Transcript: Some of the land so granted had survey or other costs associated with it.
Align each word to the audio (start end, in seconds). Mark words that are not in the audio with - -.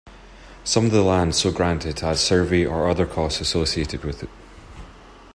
Some 0.63 0.85
of 0.87 0.91
the 0.91 1.03
land 1.03 1.35
so 1.35 1.51
granted 1.51 1.99
had 1.99 2.17
survey 2.17 2.65
or 2.65 2.89
other 2.89 3.05
costs 3.05 3.39
associated 3.39 4.03
with 4.03 4.23
it. 4.23 4.29